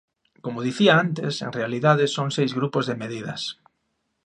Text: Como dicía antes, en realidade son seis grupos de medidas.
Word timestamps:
Como 0.43 0.63
dicía 0.67 0.93
antes, 1.05 1.33
en 1.45 1.51
realidade 1.59 2.05
son 2.15 2.27
seis 2.37 2.51
grupos 2.59 2.85
de 2.89 2.99
medidas. 3.03 3.41